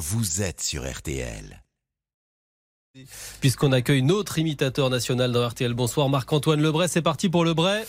[0.00, 1.62] vous êtes sur RTL.
[3.40, 5.74] Puisqu'on accueille notre imitateur national dans RTL.
[5.74, 7.84] Bonsoir Marc-Antoine Lebray, c'est parti pour Lebray.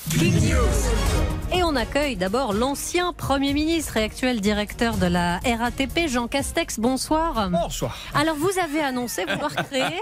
[1.53, 6.81] Et on accueille d'abord l'ancien Premier ministre et actuel directeur de la RATP, Jean Castex.
[6.81, 7.49] Bonsoir.
[7.49, 7.97] Bonsoir.
[8.13, 10.01] Alors vous avez annoncé vouloir créer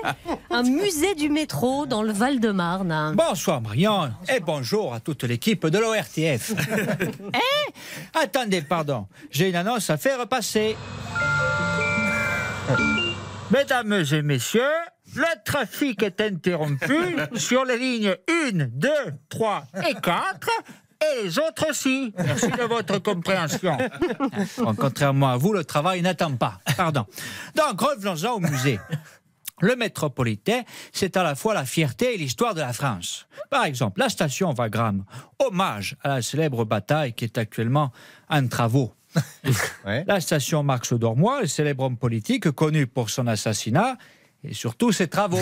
[0.49, 3.15] un musée du métro dans le Val-de-Marne.
[3.15, 6.53] Bonsoir Marianne et bonjour à toute l'équipe de l'ORTF.
[7.35, 10.75] eh Attendez, pardon, j'ai une annonce à faire passer.
[13.51, 14.61] Mesdames et messieurs,
[15.15, 18.15] le trafic est interrompu sur les lignes
[18.53, 18.89] 1, 2,
[19.29, 20.49] 3 et 4
[21.01, 22.13] et les autres aussi.
[22.17, 23.77] Merci de votre compréhension.
[24.57, 26.59] Bon, contrairement à vous, le travail n'attend pas.
[26.75, 27.05] Pardon.
[27.55, 28.79] Donc, revenons-en au musée.
[29.61, 33.27] Le métropolitain, c'est à la fois la fierté et l'histoire de la France.
[33.49, 35.03] Par exemple, la station Wagram,
[35.39, 37.91] hommage à la célèbre bataille qui est actuellement
[38.29, 38.93] en travaux.
[39.85, 43.97] La station Marx Dormois, le célèbre homme politique connu pour son assassinat
[44.43, 45.37] et surtout ses travaux.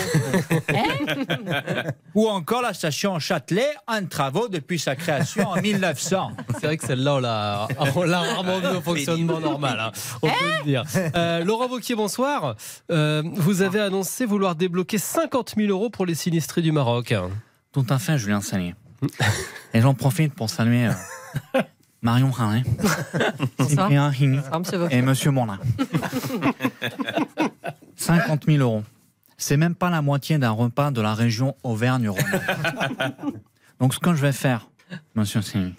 [2.15, 6.31] Ou encore la station Châtelet, en travaux depuis sa création en 1900.
[6.55, 10.27] C'est vrai que celle-là, on l'a, on l'a rarement vu au fonctionnement normal, hein, on
[10.27, 10.83] peut le dire.
[11.15, 12.55] Euh, Laurent Wauquiez, bonsoir.
[12.89, 17.13] Euh, vous avez annoncé vouloir débloquer 50 000 euros pour les sinistrés du Maroc.
[17.73, 18.73] Dont enfin Julien Sanier.
[19.75, 21.61] Et j'en profite pour saluer euh,
[22.07, 22.31] Marion.
[23.59, 24.97] Cyprien monsieur Vauquier.
[24.97, 25.59] et Monsieur Moulin.
[27.97, 28.83] 50 000 euros.
[29.37, 32.23] C'est même pas la moitié d'un repas de la région Auvergne-Rhône.
[33.81, 34.69] Donc ce que je vais faire,
[35.15, 35.75] Monsieur Sini,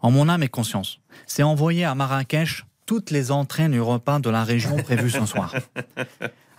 [0.00, 4.30] en mon âme et conscience, c'est envoyer à Marrakech toutes les entrées du repas de
[4.30, 5.54] la région prévues ce soir.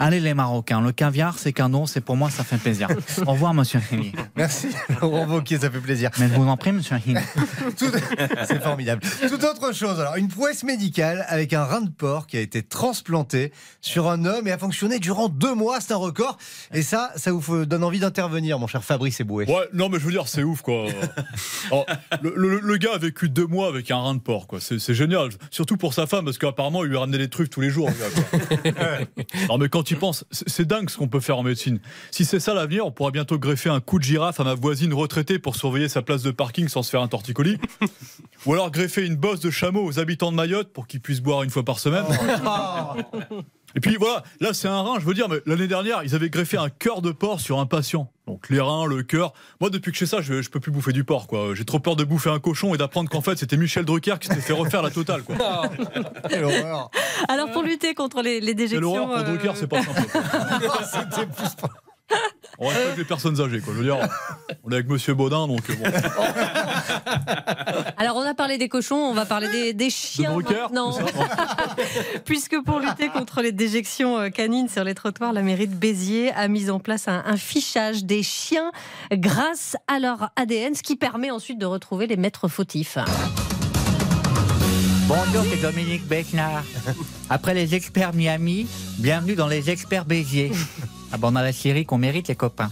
[0.01, 2.87] Allez les Marocains, le caviar c'est cadeau, c'est pour moi ça fait plaisir.
[3.27, 4.13] Au revoir Monsieur Hini.
[4.37, 4.67] Merci,
[5.01, 6.09] Laurent Wauquiez, ça fait plaisir.
[6.19, 7.19] Mais je vous en prie Monsieur Hini.
[7.77, 7.91] Tout-
[8.47, 9.01] C'est formidable.
[9.27, 12.63] Tout autre chose, alors, une prouesse médicale avec un rein de porc qui a été
[12.63, 16.37] transplanté sur un homme et a fonctionné durant deux mois, c'est un record.
[16.73, 19.45] Et ça, ça vous donne envie d'intervenir, mon cher Fabrice Eboué.
[19.51, 20.85] Ouais, non, mais je veux dire, c'est ouf, quoi.
[21.71, 21.85] Alors,
[22.21, 24.59] le, le- le gars a vécu deux mois avec un rein de porc, quoi.
[24.61, 25.29] C'est génial.
[25.51, 27.89] Surtout pour sa femme, parce qu'apparemment, il lui ramenait des truffes tous les jours.
[27.89, 29.47] le gars, quoi.
[29.49, 31.79] non, mais quand tu penses, c'est c'est dingue ce qu'on peut faire en médecine.
[32.11, 34.93] Si c'est ça l'avenir, on pourra bientôt greffer un coup de girafe à ma voisine
[34.93, 37.57] retraitée pour surveiller sa place de parking sans se faire un torticolis.
[38.45, 41.43] Ou alors greffer une bosse de chameau aux habitants de Mayotte pour qu'ils puissent boire
[41.43, 42.03] une fois par semaine.
[43.75, 46.29] Et puis voilà, là c'est un rein, je veux dire, mais l'année dernière, ils avaient
[46.29, 48.11] greffé un cœur de porc sur un patient.
[48.27, 49.33] Donc les reins, le cœur.
[49.59, 51.55] Moi, depuis que je fais ça, je, je peux plus bouffer du porc, quoi.
[51.55, 54.27] J'ai trop peur de bouffer un cochon et d'apprendre qu'en fait, c'était Michel Drucker qui
[54.27, 55.35] s'était fait refaire la totale, quoi.
[56.29, 56.91] Quelle horreur.
[57.27, 59.07] Alors pour lutter contre les, les déjections.
[59.07, 60.01] pour euh, Drucker, c'est pas simple.
[61.11, 61.69] C'était plus pas-
[62.57, 63.71] On respecte les personnes âgées, quoi.
[63.73, 63.97] Je veux dire,
[64.63, 65.85] on est avec Monsieur Baudin, donc euh, bon.
[67.97, 70.97] Alors on a parlé des cochons, on va parler des, des chiens Drucker, maintenant.
[72.25, 76.31] Puisque pour lutter contre les déjections euh, canines sur les trottoirs, la mairie de Béziers
[76.33, 78.71] a mis en place un, un fichage des chiens
[79.11, 82.97] grâce à leur ADN, ce qui permet ensuite de retrouver les maîtres fautifs.
[85.09, 86.63] Bonjour, c'est Dominique Besnard.
[87.31, 88.67] Après les experts Miami,
[88.99, 90.51] bienvenue dans les experts Béziers.
[91.11, 92.69] Ah bon, dans la série qu'on mérite, les copains.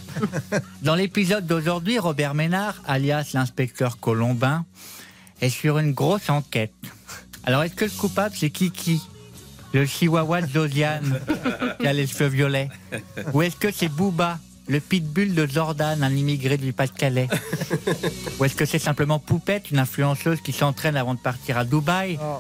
[0.84, 4.66] Dans l'épisode d'aujourd'hui, Robert Ménard, alias l'inspecteur Colombin,
[5.42, 6.76] est sur une grosse enquête.
[7.44, 9.02] Alors, est-ce que le coupable, c'est Kiki
[9.74, 11.02] Le chihuahua de qui a
[11.94, 12.70] les cheveux violets?
[13.34, 14.38] Ou est-ce que c'est Booba
[14.68, 17.28] le pitbull de Jordan, un immigré du Pas-de-Calais.
[18.40, 22.20] Ou est-ce que c'est simplement Poupette, une influenceuse qui s'entraîne avant de partir à Dubaï?
[22.22, 22.40] Oh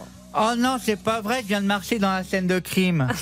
[0.58, 3.08] non, c'est pas vrai, je viens de marcher dans la scène de crime.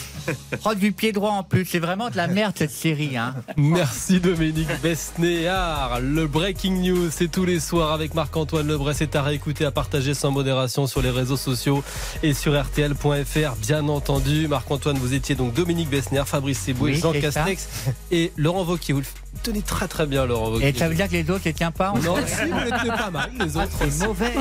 [0.66, 3.16] Oh, du pied droit en plus, c'est vraiment de la merde cette série.
[3.16, 3.36] Hein.
[3.58, 6.00] Merci Dominique Besnéard.
[6.02, 8.96] Le Breaking News, c'est tous les soirs avec Marc-Antoine Lebray.
[8.96, 11.84] C'est à réécouter, à partager sans modération sur les réseaux sociaux
[12.24, 14.48] et sur RTL.fr, bien entendu.
[14.48, 17.22] Marc-Antoine, vous étiez donc Dominique Besnéard, Fabrice Seboué, Oui, Jean ça.
[17.22, 17.68] Castex
[18.10, 18.96] et Laurent Wauquiez.
[19.44, 20.70] Tenez très très bien, Laurent Wauquiez.
[20.70, 22.60] Et ça veut dire que les autres, je les tiens pas en Non, si, vous
[22.60, 24.04] le tenez pas mal, les autres aussi.
[24.04, 24.34] mauvais.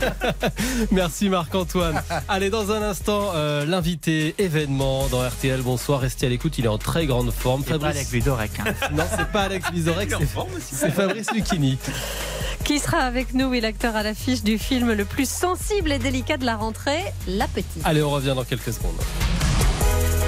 [0.92, 2.00] Merci Marc-Antoine.
[2.28, 5.60] Allez, dans un instant, euh, l'invité événement dans RTL.
[5.62, 7.62] Bonsoir, restez à l'écoute, il est en très grande forme.
[7.66, 8.52] C'est pas avec Vizorek.
[8.60, 8.74] Hein.
[8.94, 11.78] Non, c'est pas Alex Vizorek, c'est c'est Fabrice Lucchini.
[12.64, 16.36] Qui sera avec nous et l'acteur à l'affiche du film le plus sensible et délicat
[16.36, 17.82] de la rentrée, La Petite.
[17.84, 18.98] Allez, on revient dans quelques secondes.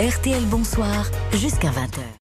[0.00, 2.21] RTL Bonsoir jusqu'à 20h.